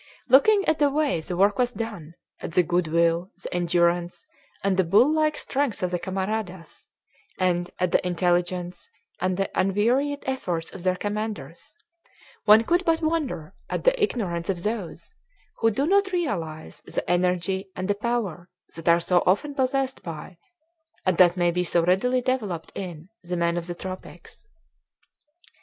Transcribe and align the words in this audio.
Looking 0.29 0.65
at 0.67 0.79
the 0.79 0.89
way 0.89 1.21
the 1.21 1.37
work 1.37 1.59
was 1.59 1.69
done, 1.71 2.15
at 2.39 2.53
the 2.53 2.63
good 2.63 2.87
will, 2.87 3.29
the 3.43 3.53
endurance, 3.53 4.25
and 4.63 4.75
the 4.75 4.83
bull 4.83 5.07
like 5.13 5.37
strength 5.37 5.83
of 5.83 5.91
the 5.91 5.99
camaradas, 5.99 6.87
and 7.37 7.69
at 7.77 7.91
the 7.91 8.03
intelligence 8.07 8.89
and 9.19 9.37
the 9.37 9.51
unwearied 9.53 10.23
efforts 10.25 10.73
of 10.73 10.81
their 10.81 10.95
commanders, 10.95 11.77
one 12.45 12.63
could 12.63 12.83
but 12.83 13.03
wonder 13.03 13.53
at 13.69 13.83
the 13.83 13.93
ignorance 14.03 14.49
of 14.49 14.63
those 14.63 15.13
who 15.59 15.69
do 15.69 15.85
not 15.85 16.11
realize 16.11 16.81
the 16.87 17.07
energy 17.07 17.69
and 17.75 17.87
the 17.87 17.93
power 17.93 18.49
that 18.75 18.89
are 18.89 18.99
so 18.99 19.21
often 19.27 19.53
possessed 19.53 20.01
by, 20.01 20.39
and 21.05 21.19
that 21.19 21.37
may 21.37 21.51
be 21.51 21.63
so 21.63 21.83
readily 21.83 22.21
developed 22.21 22.71
in, 22.73 23.07
the 23.21 23.37
men 23.37 23.55
of 23.55 23.67
the 23.67 23.75
tropics. 23.75 24.47